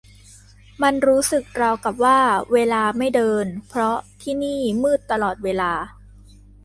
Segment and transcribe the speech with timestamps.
[0.81, 2.19] มันรู้สึกราวกับว่า
[2.53, 5.71] เวลาไม่เดิน เพราะที่นี่มืดตลอดเวลา